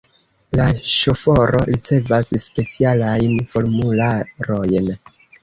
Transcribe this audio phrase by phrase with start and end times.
[0.59, 4.91] La ŝoforo ricevas specialajn formularojn.